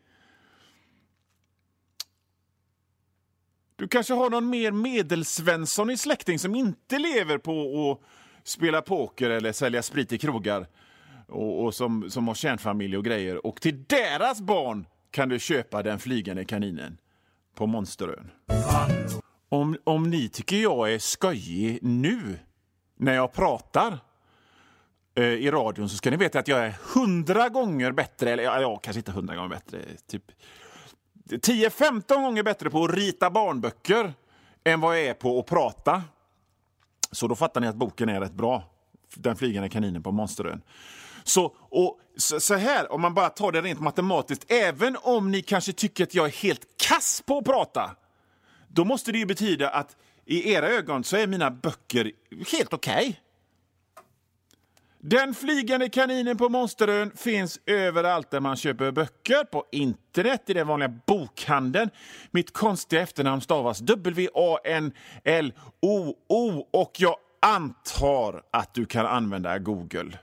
Du 3.83 3.87
kanske 3.87 4.13
har 4.13 4.29
någon 4.29 4.49
mer 4.49 4.71
medelsvensson 4.71 5.89
i 5.89 5.97
släkting 5.97 6.39
som 6.39 6.55
inte 6.55 6.99
lever 6.99 7.37
på 7.37 7.91
att 7.91 7.99
spela 8.47 8.81
poker 8.81 9.29
eller 9.29 9.51
sälja 9.51 9.83
sprit 9.83 10.11
i 10.11 10.17
krogar 10.17 10.67
och, 11.27 11.63
och 11.63 11.73
som, 11.73 12.09
som 12.09 12.27
har 12.27 12.35
kärnfamilj 12.35 12.97
och 12.97 13.05
grejer. 13.05 13.45
Och 13.45 13.61
till 13.61 13.83
deras 13.83 14.41
barn 14.41 14.85
kan 15.11 15.29
du 15.29 15.39
köpa 15.39 15.83
Den 15.83 15.99
flygande 15.99 16.45
kaninen 16.45 16.97
på 17.55 17.67
Monsterön. 17.67 18.31
Om, 19.49 19.77
om 19.83 20.09
ni 20.09 20.29
tycker 20.29 20.57
jag 20.57 20.93
är 20.93 20.99
skojig 20.99 21.79
nu 21.81 22.39
när 22.97 23.13
jag 23.13 23.33
pratar 23.33 23.99
eh, 25.15 25.23
i 25.23 25.51
radion 25.51 25.89
så 25.89 25.97
ska 25.97 26.11
ni 26.11 26.17
veta 26.17 26.39
att 26.39 26.47
jag 26.47 26.65
är 26.65 26.75
hundra 26.95 27.49
gånger 27.49 27.91
bättre, 27.91 28.31
eller 28.31 28.43
ja, 28.43 28.79
kanske 28.83 28.99
inte 28.99 29.11
hundra 29.11 29.35
gånger 29.35 29.49
bättre, 29.49 29.79
typ 30.07 30.31
10-15 31.29 32.21
gånger 32.21 32.43
bättre 32.43 32.69
på 32.69 32.83
att 32.83 32.91
rita 32.91 33.29
barnböcker 33.29 34.13
än 34.63 34.81
vad 34.81 34.97
jag 34.97 35.05
är 35.05 35.13
på 35.13 35.39
att 35.39 35.45
prata. 35.45 36.03
Så 37.11 37.27
då 37.27 37.35
fattar 37.35 37.61
ni 37.61 37.67
att 37.67 37.75
boken 37.75 38.09
är 38.09 38.21
rätt 38.21 38.33
bra. 38.33 38.63
Den 39.15 39.35
flygande 39.35 39.69
kaninen 39.69 40.03
på 40.03 40.11
Monsterön. 40.11 40.61
Så, 41.23 41.55
och, 41.57 41.99
så, 42.17 42.39
så, 42.39 42.55
här, 42.55 42.91
om 42.91 43.01
man 43.01 43.13
bara 43.13 43.29
tar 43.29 43.51
det 43.51 43.61
rent 43.61 43.79
matematiskt, 43.79 44.51
även 44.51 44.97
om 45.01 45.31
ni 45.31 45.41
kanske 45.41 45.73
tycker 45.73 46.03
att 46.03 46.15
jag 46.15 46.25
är 46.25 46.31
helt 46.31 46.61
kass 46.87 47.23
på 47.25 47.37
att 47.37 47.45
prata, 47.45 47.95
då 48.67 48.85
måste 48.85 49.11
det 49.11 49.17
ju 49.17 49.25
betyda 49.25 49.69
att 49.69 49.95
i 50.25 50.51
era 50.53 50.67
ögon 50.67 51.03
så 51.03 51.17
är 51.17 51.27
mina 51.27 51.51
böcker 51.51 52.11
helt 52.51 52.73
okej. 52.73 52.97
Okay. 52.97 53.15
Den 55.05 55.33
flygande 55.33 55.89
kaninen 55.89 56.37
på 56.37 56.49
Monsterön 56.49 57.11
finns 57.15 57.59
överallt 57.65 58.31
där 58.31 58.39
man 58.39 58.55
köper 58.55 58.91
böcker. 58.91 59.43
På 59.43 59.65
internet, 59.71 60.49
i 60.49 60.53
den 60.53 60.67
vanliga 60.67 60.93
bokhandeln. 61.07 61.89
Mitt 62.31 62.53
konstiga 62.53 63.01
efternamn 63.01 63.41
stavas 63.41 63.79
W-A-N-L-O-O 63.79 65.07
och 66.71 66.91
jag 66.97 67.15
antar 67.41 68.43
att 68.51 68.73
du 68.73 68.85
kan 68.85 69.05
använda 69.05 69.59
Google 69.59 70.19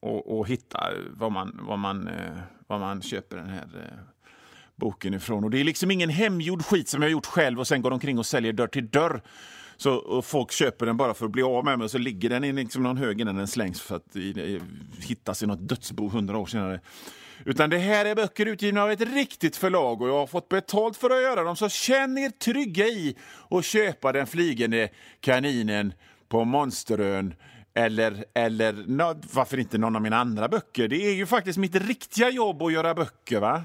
och, 0.00 0.38
och 0.38 0.48
hitta 0.48 0.90
var 1.10 1.30
man, 1.30 1.60
var, 1.62 1.76
man, 1.76 2.08
eh, 2.08 2.38
var 2.66 2.78
man 2.78 3.02
köper 3.02 3.36
den 3.36 3.48
här 3.48 3.68
eh, 3.74 3.98
boken 4.76 5.14
ifrån. 5.14 5.44
Och 5.44 5.50
Det 5.50 5.60
är 5.60 5.64
liksom 5.64 5.90
ingen 5.90 6.10
hemgjord 6.10 6.64
skit 6.64 6.88
som 6.88 7.02
jag 7.02 7.10
gjort 7.10 7.26
själv 7.26 7.60
och 7.60 7.68
sen 7.68 7.82
går 7.82 7.90
omkring 7.90 8.18
och 8.18 8.26
säljer 8.26 8.52
dörr 8.52 8.66
till 8.66 8.88
dörr. 8.88 9.22
Så 9.82 10.22
folk 10.22 10.52
köper 10.52 10.86
den 10.86 10.96
bara 10.96 11.14
för 11.14 11.26
att 11.26 11.32
bli 11.32 11.42
av 11.42 11.64
med 11.64 11.78
mig 11.78 11.84
och 11.84 11.90
så 11.90 11.98
ligger 11.98 12.28
den 12.28 12.44
i 12.44 12.52
liksom 12.52 12.82
någon 12.82 12.96
hög 12.96 13.20
innan 13.20 13.36
den 13.36 13.46
slängs 13.46 13.80
för 13.80 13.96
att 13.96 14.16
hittas 14.98 15.42
i 15.42 15.46
något 15.46 15.68
dödsbo 15.68 16.08
hundra 16.08 16.38
år 16.38 16.46
senare. 16.46 16.80
Utan 17.44 17.70
det 17.70 17.78
här 17.78 18.04
är 18.04 18.14
böcker 18.14 18.46
utgivna 18.46 18.82
av 18.82 18.90
ett 18.90 19.00
riktigt 19.00 19.56
förlag 19.56 20.02
och 20.02 20.08
jag 20.08 20.14
har 20.14 20.26
fått 20.26 20.48
betalt 20.48 20.96
för 20.96 21.10
att 21.10 21.22
göra 21.22 21.42
dem. 21.42 21.56
Så 21.56 21.68
känn 21.68 22.18
er 22.18 22.30
trygga 22.30 22.86
i 22.86 23.16
att 23.50 23.64
köpa 23.64 24.12
Den 24.12 24.26
flygande 24.26 24.88
kaninen 25.20 25.92
på 26.28 26.44
Monsterön 26.44 27.34
eller, 27.74 28.24
eller 28.34 28.72
no, 28.72 29.20
varför 29.32 29.58
inte 29.58 29.78
någon 29.78 29.96
av 29.96 30.02
mina 30.02 30.16
andra 30.16 30.48
böcker. 30.48 30.88
Det 30.88 31.06
är 31.06 31.14
ju 31.14 31.26
faktiskt 31.26 31.58
mitt 31.58 31.74
riktiga 31.74 32.30
jobb 32.30 32.62
att 32.62 32.72
göra 32.72 32.94
böcker. 32.94 33.40
va? 33.40 33.62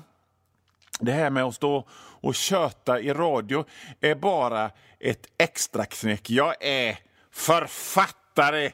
Det 0.99 1.11
här 1.11 1.29
med 1.29 1.43
att 1.43 1.55
stå 1.55 1.87
och 2.21 2.35
köta 2.35 2.99
i 2.99 3.13
radio 3.13 3.65
är 4.01 4.15
bara 4.15 4.71
ett 4.99 5.27
extraknäck. 5.37 6.29
Jag 6.29 6.55
är 6.63 6.97
författare! 7.31 8.71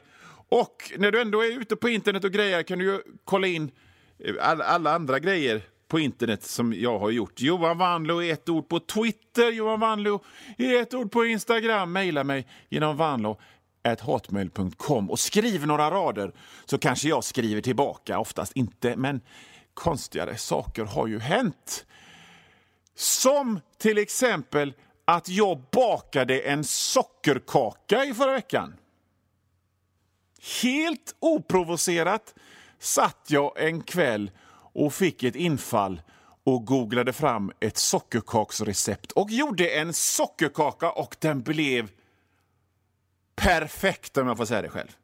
Och 0.48 0.92
när 0.98 1.12
du 1.12 1.20
ändå 1.20 1.44
är 1.44 1.60
ute 1.60 1.76
på 1.76 1.88
internet 1.88 2.24
och 2.24 2.32
grejer 2.32 2.62
kan 2.62 2.78
du 2.78 2.84
ju 2.84 3.00
kolla 3.24 3.46
in 3.46 3.70
eh, 4.18 4.34
alla 4.40 4.94
andra 4.94 5.18
grejer 5.18 5.62
på 5.88 5.98
internet 5.98 6.42
som 6.42 6.72
jag 6.72 6.98
har 6.98 7.10
gjort. 7.10 7.40
Johan 7.40 7.78
Wanlo 7.78 8.22
är 8.22 8.32
ett 8.32 8.48
ord 8.48 8.68
på 8.68 8.80
Twitter, 8.80 9.52
Johan 9.52 9.80
Wanlo 9.80 10.24
är 10.58 10.82
ett 10.82 10.94
ord 10.94 11.12
på 11.12 11.24
Instagram. 11.24 11.92
Maila 11.92 12.24
mig 12.24 12.46
genom 12.68 12.96
vanlo 12.96 13.38
hotmail.com 14.00 15.10
och 15.10 15.18
skriv 15.18 15.66
några 15.66 15.90
rader 15.90 16.32
så 16.64 16.78
kanske 16.78 17.08
jag 17.08 17.24
skriver 17.24 17.60
tillbaka, 17.60 18.18
oftast 18.18 18.52
inte, 18.52 18.96
men 18.96 19.20
konstigare 19.74 20.36
saker 20.36 20.84
har 20.84 21.06
ju 21.06 21.18
hänt. 21.18 21.86
Som 22.94 23.60
till 23.78 23.98
exempel 23.98 24.74
att 25.04 25.28
jag 25.28 25.62
bakade 25.72 26.40
en 26.40 26.64
sockerkaka 26.64 28.04
i 28.04 28.14
förra 28.14 28.32
veckan. 28.32 28.76
Helt 30.62 31.16
oprovocerat 31.18 32.34
satt 32.78 33.26
jag 33.28 33.62
en 33.68 33.82
kväll 33.82 34.30
och 34.72 34.94
fick 34.94 35.22
ett 35.22 35.36
infall 35.36 36.02
och 36.44 36.66
googlade 36.66 37.12
fram 37.12 37.52
ett 37.60 37.76
sockerkaksrecept 37.76 39.12
och 39.12 39.30
gjorde 39.30 39.68
en 39.68 39.92
sockerkaka 39.92 40.90
och 40.90 41.16
den 41.18 41.42
blev 41.42 41.90
perfekt 43.36 44.16
om 44.16 44.28
jag 44.28 44.36
får 44.36 44.44
säga 44.44 44.62
det 44.62 44.68
själv. 44.68 44.96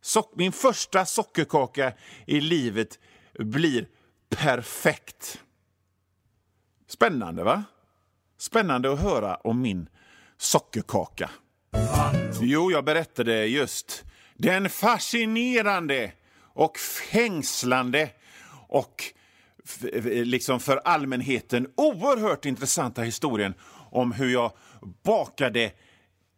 So 0.00 0.32
min 0.36 0.52
första 0.52 1.06
sockerkaka 1.06 1.92
i 2.26 2.40
livet 2.40 2.98
blir 3.38 3.88
perfekt. 4.28 5.40
Spännande, 6.88 7.44
va? 7.44 7.64
Spännande 8.38 8.92
att 8.92 9.00
höra 9.00 9.36
om 9.36 9.60
min 9.60 9.88
sockerkaka. 10.36 11.30
Jo, 12.40 12.70
jag 12.70 12.84
berättade 12.84 13.46
just 13.46 14.04
den 14.34 14.70
fascinerande 14.70 16.12
och 16.40 16.78
fängslande 16.78 18.10
och 18.68 19.04
liksom 20.04 20.60
för 20.60 20.76
allmänheten 20.76 21.68
oerhört 21.74 22.44
intressanta 22.44 23.02
historien 23.02 23.54
om 23.90 24.12
hur 24.12 24.32
jag 24.32 24.52
bakade 25.02 25.72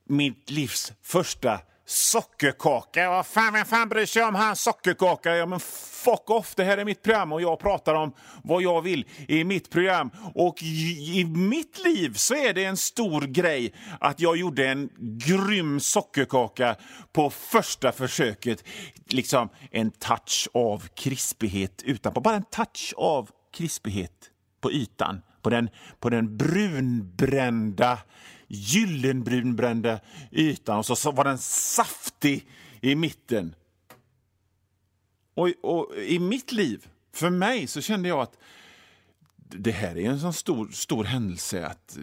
mitt 0.05 0.51
livs 0.51 0.93
första 1.03 1.61
sockerkaka. 1.91 3.11
Vad 3.11 3.27
fan, 3.27 3.53
vem 3.53 3.65
fan 3.65 3.89
bryr 3.89 4.07
sig 4.07 4.23
om 4.23 4.35
hans 4.35 4.63
sockerkaka? 4.63 5.37
Ja, 5.37 5.47
men 5.47 5.61
fuck 6.05 6.31
off, 6.31 6.55
det 6.55 6.65
här 6.65 6.79
är 6.79 6.85
mitt 6.85 7.03
program 7.03 7.33
och 7.33 7.43
jag 7.43 7.59
pratar 7.59 7.95
om 7.95 8.13
vad 8.45 8.63
jag 8.63 8.83
vill 8.83 9.05
i 9.29 9.45
mitt 9.45 9.71
program. 9.71 10.11
Och 10.35 10.63
i, 10.63 11.21
i 11.21 11.25
mitt 11.25 11.85
liv 11.85 12.15
så 12.15 12.35
är 12.35 12.55
det 12.55 12.65
en 12.65 12.77
stor 12.77 13.21
grej 13.21 13.75
att 14.01 14.21
jag 14.21 14.37
gjorde 14.37 14.69
en 14.69 14.91
grym 14.99 15.81
sockerkaka 15.81 16.77
på 17.13 17.31
första 17.31 17.93
försöket. 17.93 18.65
Liksom 19.07 19.49
en 19.71 19.91
touch 19.91 20.49
av 20.55 20.89
krispighet 20.95 21.83
utanpå, 21.83 22.21
bara 22.21 22.37
en 22.37 22.45
touch 22.45 22.95
av 22.97 23.31
krispighet 23.53 24.31
på 24.61 24.73
ytan. 24.73 25.23
På 25.43 25.51
den, 25.51 25.71
på 26.01 26.11
den 26.11 26.37
brunbrända 26.37 27.99
gyllenbrunbrända 28.49 30.01
ytan 30.31 30.79
och 30.79 30.99
så 30.99 31.13
var 31.13 31.25
den 31.25 31.39
saftig 31.39 32.49
i 32.81 32.95
mitten. 32.95 33.55
Och, 35.35 35.49
och, 35.63 35.97
i 35.97 36.19
mitt 36.19 36.53
liv, 36.53 36.89
för 37.13 37.31
mig, 37.31 37.67
så 37.67 37.81
kände 37.81 38.09
jag 38.09 38.21
att 38.21 38.39
det 39.37 39.71
här 39.71 39.97
är 39.97 40.11
en 40.11 40.21
sån 40.21 40.33
stor, 40.33 40.69
stor 40.69 41.05
händelse 41.05 41.67
att 41.67 41.99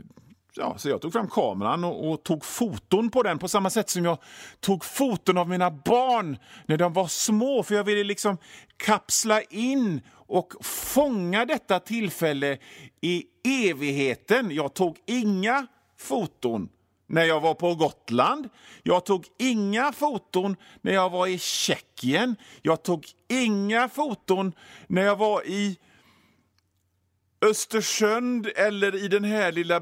Ja, 0.57 0.77
så 0.77 0.89
jag 0.89 1.01
tog 1.01 1.13
fram 1.13 1.29
kameran 1.29 1.83
och, 1.83 2.11
och, 2.11 2.23
tog 2.23 2.45
foton 2.45 3.09
på 3.09 3.23
den 3.23 3.39
på 3.39 3.47
samma 3.47 3.69
sätt 3.69 3.89
som 3.89 4.05
jag 4.05 4.17
tog 4.59 4.85
foton 4.85 5.37
av 5.37 5.49
mina 5.49 5.71
barn 5.71 6.37
när 6.65 6.77
de 6.77 6.93
var 6.93 7.07
små. 7.07 7.63
För 7.63 7.75
jag 7.75 7.83
ville 7.83 8.03
liksom 8.03 8.37
kapsla 8.77 9.41
in 9.41 10.01
och 10.11 10.53
fånga 10.61 11.45
detta 11.45 11.79
tillfälle 11.79 12.57
i 13.01 13.23
evigheten. 13.69 14.51
Jag 14.51 14.73
tog 14.73 14.97
inga 15.05 15.67
foton 15.97 16.69
när 17.07 17.23
jag 17.23 17.39
var 17.39 17.53
på 17.53 17.75
Gotland. 17.75 18.49
Jag 18.83 19.05
tog 19.05 19.27
inga 19.39 19.91
foton 19.91 20.55
när 20.81 20.93
jag 20.93 21.09
var 21.09 21.27
i 21.27 21.39
Tjeckien. 21.39 22.35
Jag 22.61 22.83
tog 22.83 23.05
inga 23.27 23.89
foton 23.89 24.53
när 24.87 25.01
jag 25.01 25.15
var 25.15 25.47
i 25.47 25.77
Östersund 27.41 28.47
eller 28.55 28.95
i 28.95 29.07
den 29.07 29.23
här 29.23 29.51
lilla 29.51 29.75
eh, 29.75 29.81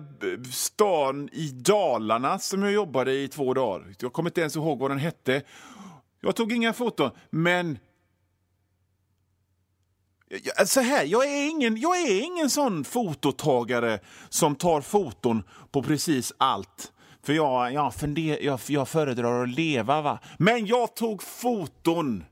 stan 0.51 1.29
i 1.31 1.47
Dalarna 1.47 2.39
som 2.39 2.63
jag 2.63 2.71
jobbade 2.71 3.13
i 3.13 3.27
två 3.27 3.53
dagar. 3.53 3.95
Jag 3.99 4.13
kommer 4.13 4.29
inte 4.29 4.41
ens 4.41 4.55
ihåg 4.55 4.79
vad 4.79 4.91
den 4.91 4.97
hette. 4.97 5.41
Jag 6.21 6.35
tog 6.35 6.51
inga 6.51 6.73
foton, 6.73 7.11
men... 7.29 7.79
Så 10.65 10.81
här, 10.81 11.03
jag 11.05 11.25
är, 11.25 11.49
ingen, 11.49 11.77
jag 11.77 12.01
är 12.01 12.21
ingen 12.21 12.49
sån 12.49 12.83
fototagare 12.83 13.99
som 14.29 14.55
tar 14.55 14.81
foton 14.81 15.43
på 15.71 15.83
precis 15.83 16.33
allt. 16.37 16.91
För 17.23 17.33
jag, 17.33 17.73
jag, 17.73 17.95
funder, 17.95 18.43
jag, 18.43 18.59
jag 18.67 18.89
föredrar 18.89 19.43
att 19.43 19.49
leva, 19.49 20.01
va. 20.01 20.19
Men 20.37 20.65
jag 20.65 20.95
tog 20.95 21.23
foton 21.23 22.23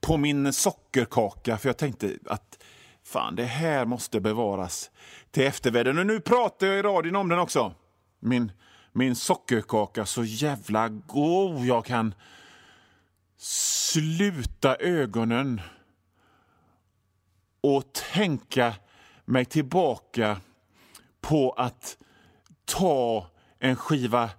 på 0.00 0.16
min 0.16 0.52
sockerkaka, 0.52 1.58
för 1.58 1.68
jag 1.68 1.76
tänkte 1.76 2.18
att 2.26 2.62
fan, 3.12 3.36
det 3.36 3.44
här 3.44 3.84
måste 3.84 4.20
bevaras 4.20 4.90
till 5.30 5.42
eftervärlden. 5.42 5.98
Och 5.98 6.06
nu 6.06 6.20
pratar 6.20 6.66
jag 6.66 6.78
i 6.78 6.82
radion 6.82 7.16
om 7.16 7.28
den 7.28 7.38
också. 7.38 7.74
Min, 8.20 8.52
min 8.92 9.16
sockerkaka, 9.16 10.06
så 10.06 10.24
jävla 10.24 10.88
god 10.88 11.66
jag 11.66 11.84
kan 11.84 12.14
sluta 13.38 14.76
ögonen 14.76 15.60
och 17.60 17.92
tänka 18.12 18.74
mig 19.24 19.44
tillbaka 19.44 20.36
på 21.20 21.50
att 21.50 21.98
ta 22.64 23.26
en 23.58 23.76
skiva 23.76 24.30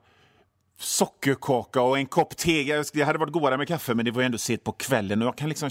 sockerkaka 0.80 1.82
och 1.82 1.98
en 1.98 2.06
kopp 2.06 2.38
te. 2.38 2.84
Det 2.94 3.04
hade 3.04 3.20
varit 3.20 3.34
godare 3.34 3.58
med 3.58 3.68
kaffe, 3.68 3.94
men 3.94 4.06
det 4.06 4.12
var 4.12 4.24
ändå 4.24 4.38
sent 4.38 4.64
på 4.64 4.72
kvällen 4.72 5.22
och 5.22 5.28
jag 5.28 5.38
kan 5.38 5.50
liksom 5.50 5.70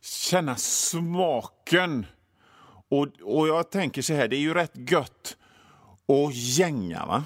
känna 0.00 0.56
smaken. 0.56 2.06
Och, 2.88 3.06
och 3.22 3.48
jag 3.48 3.70
tänker 3.70 4.02
så 4.02 4.12
här, 4.12 4.28
det 4.28 4.36
är 4.36 4.40
ju 4.40 4.54
rätt 4.54 4.90
gött 4.90 5.36
att 6.08 6.34
gänga, 6.34 7.06
va? 7.06 7.24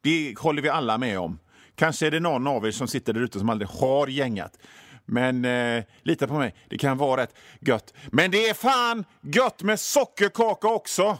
Det 0.00 0.38
håller 0.38 0.62
vi 0.62 0.68
alla 0.68 0.98
med 0.98 1.18
om. 1.18 1.38
Kanske 1.74 2.06
är 2.06 2.10
det 2.10 2.20
någon 2.20 2.46
av 2.46 2.66
er 2.66 2.70
som 2.70 2.88
sitter 2.88 3.12
där 3.12 3.20
ute 3.20 3.38
som 3.38 3.48
aldrig 3.50 3.68
har 3.68 4.06
gängat. 4.06 4.58
Men 5.04 5.44
eh, 5.44 5.84
lita 6.02 6.26
på 6.26 6.34
mig, 6.34 6.54
det 6.68 6.78
kan 6.78 6.98
vara 6.98 7.22
rätt 7.22 7.34
gött. 7.60 7.94
Men 8.12 8.30
det 8.30 8.48
är 8.48 8.54
fan 8.54 9.04
gött 9.20 9.62
med 9.62 9.80
sockerkaka 9.80 10.68
också! 10.68 11.18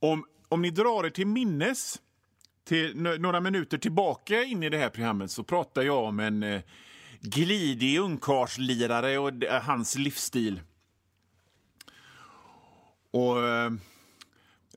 Om, 0.00 0.24
om 0.48 0.62
ni 0.62 0.70
drar 0.70 1.06
er 1.06 1.10
till 1.10 1.26
minnes 1.26 1.98
till 2.68 2.96
några 2.96 3.40
minuter 3.40 3.78
tillbaka 3.78 4.42
in 4.42 4.62
i 4.62 4.68
det 4.68 4.78
här 4.78 4.88
programmet 4.88 5.30
så 5.30 5.42
pratar 5.42 5.82
jag 5.82 6.04
om 6.04 6.20
en 6.20 6.42
eh, 6.42 6.60
glidig 7.20 7.98
ungkarlslirare 7.98 9.18
och 9.18 9.32
hans 9.62 9.98
livsstil. 9.98 10.60
Och 13.18 13.48
eh, 13.48 13.72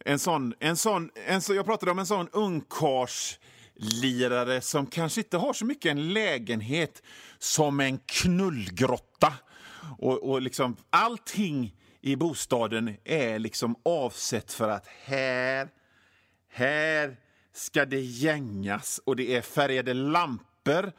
en 0.06 0.20
sån, 0.20 0.54
en 0.60 0.78
sån, 0.78 1.10
en 1.28 1.42
så, 1.42 1.54
jag 1.54 1.66
pratade 1.66 1.92
om 1.92 2.00
en 2.00 2.06
sån 2.06 2.30
ungkarlslirare 2.32 4.62
som 4.62 4.86
kanske 4.86 5.22
inte 5.22 5.38
har 5.38 5.54
så 5.54 5.66
mycket 5.66 5.92
en 5.92 6.14
lägenhet 6.14 7.04
som 7.40 7.80
en 7.80 8.00
knullgrotta. 8.06 9.34
Och, 10.00 10.30
och 10.30 10.42
liksom 10.42 10.76
allting 10.90 11.76
i 12.02 12.16
bostaden 12.16 12.98
är 13.04 13.40
liksom 13.40 13.76
avsett 13.86 14.54
för 14.54 14.70
att 14.70 14.88
här, 14.88 15.70
här 16.50 17.18
ska 17.54 17.86
det 17.86 18.02
gängas 18.02 19.02
och 19.06 19.16
det 19.16 19.36
är 19.36 19.42
färgade 19.42 19.94
lampor 19.94 20.92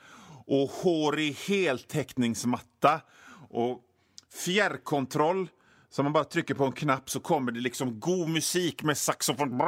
och 0.46 0.70
hårig 0.70 1.34
heltäckningsmatta 1.34 3.00
och 3.50 3.80
fjärrkontroll. 4.34 5.48
Så 5.92 6.02
man 6.02 6.12
bara 6.12 6.24
trycker 6.24 6.54
på 6.54 6.64
en 6.64 6.72
knapp 6.72 7.10
så 7.10 7.20
kommer 7.20 7.52
det 7.52 7.60
liksom 7.60 8.00
god 8.00 8.28
musik 8.28 8.82
med 8.82 8.98
saxofon. 8.98 9.60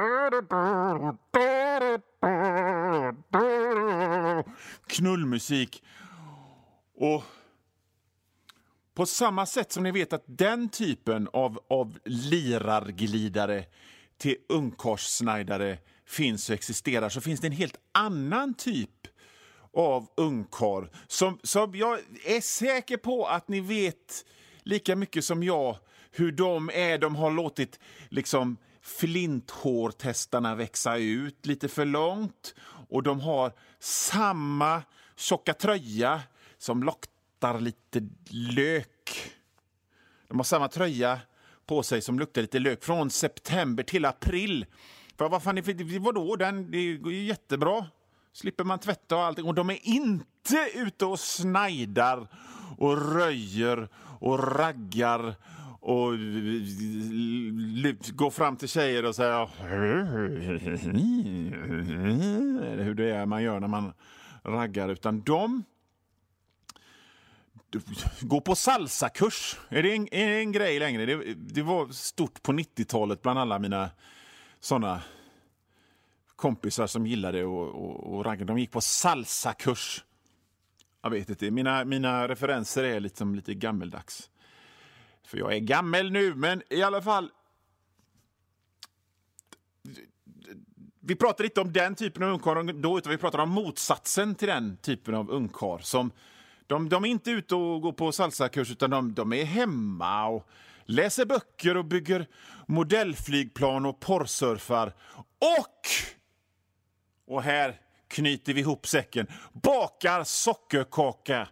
Knullmusik. 4.87 5.83
Och 6.97 7.23
på 8.95 9.07
samma 9.07 9.47
sätt 9.47 9.73
som 9.73 9.83
ni 9.83 9.91
vet 9.91 10.13
att 10.13 10.25
den 10.27 10.69
typen 10.69 11.29
av, 11.33 11.61
av 11.69 11.99
lirarglidare 12.05 13.65
till 14.19 14.37
ungkarlssnajdare 14.49 15.79
finns 16.07 16.49
och 16.49 16.55
existerar 16.55 17.09
så 17.09 17.21
finns 17.21 17.41
det 17.41 17.47
en 17.47 17.53
helt 17.53 17.79
annan 17.93 18.55
typ 18.55 19.07
av 19.73 20.07
ungkar 20.17 20.91
som, 21.07 21.39
som 21.43 21.75
jag 21.75 21.99
är 22.25 22.41
säker 22.41 22.97
på 22.97 23.27
att 23.27 23.49
ni 23.49 23.61
vet 23.61 24.25
lika 24.63 24.97
mycket 24.97 25.25
som 25.25 25.43
jag 25.43 25.79
hur 26.15 26.33
de 26.33 26.71
är. 26.75 26.99
De 26.99 27.17
har 27.17 27.31
låtit 27.31 27.81
liksom 28.09 28.57
flinthårtestarna 28.83 30.55
växa 30.55 30.97
ut 30.97 31.47
lite 31.47 31.69
för 31.69 31.85
långt 31.85 32.55
och 32.89 33.03
de 33.03 33.21
har 33.21 33.53
samma 33.79 34.83
tjocka 35.17 35.55
tröja 35.55 36.23
som 36.59 36.83
luktar 36.83 37.61
lite 37.61 38.09
lök. 38.31 39.33
De 40.29 40.39
har 40.39 40.45
samma 40.45 40.69
tröja 40.69 41.21
på 41.67 41.83
sig 41.83 42.03
som 42.03 42.19
luktar 42.19 42.43
lite 42.43 42.59
lök 42.59 42.85
från 42.85 43.11
september 43.11 43.83
till 43.83 44.05
april. 44.05 44.67
För 45.17 45.29
vad 45.29 45.43
fan, 45.43 45.63
vadå? 46.01 46.37
Den, 46.37 46.71
det 46.71 46.97
går 46.97 47.13
ju 47.13 47.25
jättebra. 47.25 47.87
Slipper 48.33 48.65
man 48.65 48.79
tvätta 48.79 49.17
och 49.17 49.23
allting. 49.25 49.47
Och 49.47 49.55
de 49.55 49.71
är 49.71 49.79
inte 49.83 50.71
ute 50.75 51.07
och 51.07 51.21
snajdar 51.21 52.29
och 52.79 53.15
röjer 53.15 53.89
och 54.21 54.57
raggar 54.57 55.35
och 55.85 56.11
går 58.13 58.31
fram 58.31 58.57
till 58.57 58.69
tjejer 58.69 59.05
och 59.05 59.15
säger 59.15 59.49
hur 62.83 62.95
det 62.95 63.11
är 63.11 63.27
man 63.27 63.43
gör 63.43 63.61
när 63.61 63.69
man 63.69 63.93
raggar. 64.43 64.89
Utan 64.89 65.23
de 65.23 65.65
går 68.21 68.41
på 68.41 68.55
salsakurs. 68.55 69.59
Är 69.69 69.83
det 69.83 69.95
en, 69.95 70.15
är 70.15 70.29
det 70.29 70.39
en 70.39 70.53
grej 70.53 70.79
längre? 70.79 71.07
Det, 71.07 71.35
det 71.35 71.63
var 71.63 71.89
stort 71.89 72.43
på 72.43 72.53
90-talet 72.53 73.23
bland 73.23 73.39
alla 73.39 73.59
mina 73.59 73.91
såna 74.61 75.03
kompisar 76.37 76.87
som 76.87 77.07
gillade 77.07 77.45
och, 77.45 77.69
och, 77.69 78.15
och 78.15 78.25
ragga. 78.25 78.45
De 78.45 78.59
gick 78.59 78.71
på 78.71 78.81
salsakurs. 78.81 80.05
Jag 81.03 81.11
vet 81.11 81.29
inte, 81.29 81.51
mina, 81.51 81.85
mina 81.85 82.29
referenser 82.29 82.85
är 82.85 83.01
liksom 83.01 83.35
lite 83.35 83.55
gammeldags. 83.55 84.31
För 85.25 85.39
jag 85.39 85.55
är 85.55 85.59
gammal 85.59 86.11
nu, 86.11 86.35
men 86.35 86.63
i 86.71 86.83
alla 86.83 87.03
fall. 87.03 87.31
Vi 91.01 91.17
pratar 91.17 91.45
inte 91.45 91.61
om 91.61 91.73
den 91.73 91.95
typen 91.95 92.23
av 92.23 92.31
ungkarl 92.31 92.81
då, 92.81 92.99
utan 92.99 93.11
vi 93.11 93.19
pratar 93.19 93.39
om 93.39 93.51
motsatsen 93.51 94.35
till 94.35 94.49
den 94.49 94.77
typen 94.77 95.15
av 95.15 95.31
ungkarl. 95.31 95.81
Som, 95.81 96.11
de, 96.67 96.89
de 96.89 97.05
är 97.05 97.09
inte 97.09 97.31
ute 97.31 97.55
och 97.55 97.83
går 97.83 97.93
på 97.93 98.13
salsakurs, 98.13 98.71
utan 98.71 98.91
de, 98.91 99.15
de 99.15 99.33
är 99.33 99.45
hemma 99.45 100.27
och 100.27 100.49
läser 100.85 101.25
böcker 101.25 101.77
och 101.77 101.85
bygger 101.85 102.27
modellflygplan 102.67 103.87
och 103.87 104.01
porrsurfar. 104.01 104.93
Och, 105.39 105.87
och 107.27 107.43
här 107.43 107.81
knyter 108.09 108.55
vi 108.55 108.61
ihop 108.61 108.87
säcken, 108.87 109.27
bakar 109.53 110.25
sockerkaka. 110.25 111.49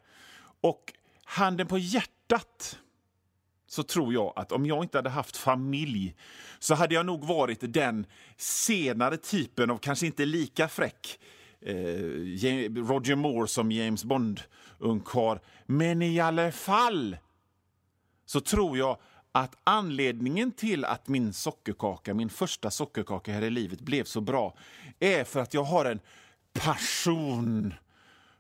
Och 0.61 0.93
handen 1.25 1.67
på 1.67 1.79
hjärtat 1.79 2.79
så 3.73 3.83
tror 3.83 4.13
jag 4.15 4.33
att 4.37 4.53
om 4.53 4.67
jag 4.67 4.85
inte 4.85 4.99
hade 4.99 5.11
haft 5.11 5.37
familj 5.37 6.15
så 6.59 6.75
hade 6.75 6.95
jag 6.95 7.07
nog 7.07 7.25
varit 7.25 7.59
den 7.61 8.07
senare 8.37 9.17
typen 9.17 9.71
av, 9.71 9.79
kanske 9.79 10.07
inte 10.07 10.25
lika 10.25 10.69
fräck, 10.69 11.19
eh, 11.61 11.75
Roger 12.75 13.15
Moore 13.15 13.49
som 13.49 13.73
James 13.73 14.05
Bond-ungkarl. 14.05 15.39
Men 15.67 16.03
i 16.03 16.21
alla 16.21 16.53
fall 16.53 17.17
så 18.27 18.41
tror 18.41 18.79
jag 18.79 18.99
att 19.33 19.57
anledningen 19.65 20.53
till 20.53 20.85
att 20.85 21.09
min 21.09 21.33
sockerkaka, 21.33 22.15
min 22.15 22.31
första 22.31 22.71
sockerkaka 22.71 23.33
här 23.33 23.43
i 23.43 23.51
livet 23.51 23.81
blev 23.81 24.05
så 24.05 24.21
bra 24.21 24.55
är 25.01 25.25
för 25.25 25.41
att 25.41 25.55
jag 25.55 25.65
har 25.65 25.85
en 25.85 26.01
passion 26.53 27.75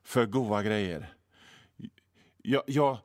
för 0.02 0.26
goda 0.26 0.62
grejer. 0.62 1.14
Jag, 2.42 2.62
jag, 2.66 2.98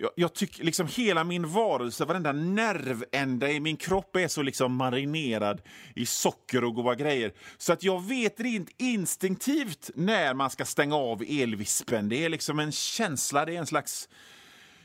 jag, 0.00 0.10
jag 0.14 0.34
tycker 0.34 0.64
liksom 0.64 0.86
hela 0.86 1.24
min 1.24 1.48
varelse, 1.48 2.04
varenda 2.04 2.32
nervända 2.32 3.50
i 3.50 3.60
min 3.60 3.76
kropp 3.76 4.16
är 4.16 4.28
så 4.28 4.42
liksom 4.42 4.74
marinerad 4.74 5.62
i 5.94 6.06
socker 6.06 6.64
och 6.64 6.74
goda 6.74 6.94
grejer. 6.94 7.32
Så 7.56 7.72
att 7.72 7.82
jag 7.82 8.04
vet 8.04 8.40
rent 8.40 8.70
instinktivt 8.76 9.90
när 9.94 10.34
man 10.34 10.50
ska 10.50 10.64
stänga 10.64 10.96
av 10.96 11.22
elvispen. 11.28 12.08
Det 12.08 12.24
är 12.24 12.28
liksom 12.28 12.58
en 12.58 12.72
känsla, 12.72 13.44
det 13.44 13.54
är 13.54 13.58
en 13.58 13.66
slags 13.66 14.08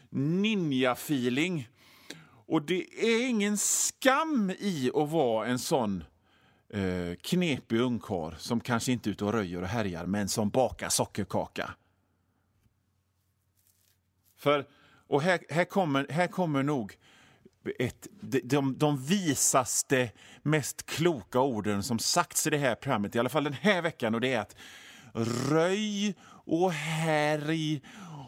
ninja-feeling. 0.09 1.69
Och 2.47 2.61
det 2.61 2.85
är 3.05 3.27
ingen 3.27 3.57
skam 3.57 4.51
i 4.59 4.91
att 4.95 5.09
vara 5.09 5.47
en 5.47 5.59
sån 5.59 6.03
eh, 6.69 7.15
knepig 7.21 7.79
ungkarl 7.79 8.35
som 8.37 8.59
kanske 8.59 8.91
inte 8.91 9.09
är 9.09 9.11
ute 9.11 9.25
och 9.25 9.33
röjer 9.33 9.61
och 9.61 9.67
härjar, 9.67 10.05
men 10.05 10.29
som 10.29 10.49
bakar 10.49 10.89
sockerkaka. 10.89 11.71
För, 14.37 14.65
och 15.07 15.21
här, 15.21 15.39
här, 15.49 15.65
kommer, 15.65 16.07
här 16.09 16.27
kommer 16.27 16.63
nog 16.63 16.97
ett, 17.79 18.07
de, 18.21 18.39
de, 18.39 18.77
de 18.77 18.97
visaste, 18.97 20.11
mest 20.43 20.85
kloka 20.85 21.39
orden 21.39 21.83
som 21.83 21.99
sagts 21.99 22.47
i 22.47 22.49
det 22.49 22.57
här 22.57 22.75
programmet, 22.75 23.15
i 23.15 23.19
alla 23.19 23.29
fall 23.29 23.43
den 23.43 23.53
här 23.53 23.81
veckan, 23.81 24.15
och 24.15 24.21
det 24.21 24.33
är 24.33 24.39
att 24.39 24.55
röj 25.13 26.15
och 26.27 26.71
härj 26.71 27.81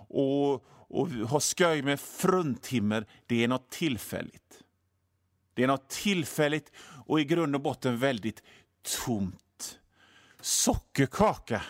och, 0.08 0.54
och 0.90 1.10
ha 1.10 1.40
sköj 1.40 1.82
med 1.82 2.00
fruntimmer, 2.00 3.06
det 3.26 3.44
är 3.44 3.48
något 3.48 3.70
tillfälligt. 3.70 4.64
Det 5.54 5.64
är 5.64 5.68
något 5.68 5.90
tillfälligt 5.90 6.72
och 7.06 7.20
i 7.20 7.26
grund 7.26 7.56
och 7.56 7.62
botten 7.62 7.98
väldigt 7.98 8.44
tomt. 9.06 9.80
Sockerkaka, 10.42 11.62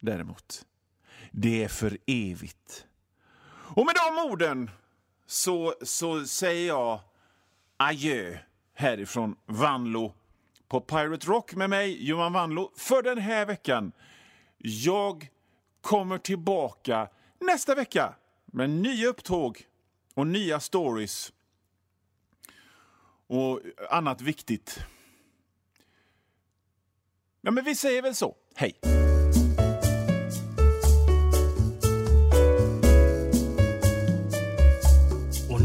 däremot, 0.00 0.66
det 1.30 1.64
är 1.64 1.68
för 1.68 1.98
evigt. 2.06 2.86
Och 3.68 3.86
med 3.86 3.94
de 3.94 4.30
orden 4.30 4.70
så, 5.26 5.74
så 5.82 6.26
säger 6.26 6.66
jag 6.68 7.00
adjö 7.76 8.38
härifrån 8.74 9.36
Vanlo 9.46 10.14
på 10.68 10.80
Pirate 10.80 11.26
Rock 11.26 11.54
med 11.54 11.70
mig, 11.70 12.08
Johan 12.08 12.32
Vanlo, 12.32 12.72
för 12.76 13.02
den 13.02 13.18
här 13.18 13.46
veckan. 13.46 13.92
Jag 14.58 15.28
kommer 15.80 16.18
tillbaka 16.18 17.08
nästa 17.40 17.74
vecka 17.74 18.14
med 18.46 18.70
nya 18.70 19.08
upptåg 19.08 19.62
och 20.14 20.26
nya 20.26 20.60
stories 20.60 21.32
och 23.26 23.60
annat 23.90 24.20
viktigt. 24.20 24.78
Ja, 27.40 27.50
men 27.50 27.64
vi 27.64 27.74
säger 27.74 28.02
väl 28.02 28.14
så. 28.14 28.36
Hej! 28.54 29.05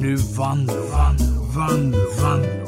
Nu 0.01 0.15
vann, 0.15 0.65
vann, 0.65 1.17
vann, 1.53 1.95
vann. 2.17 2.60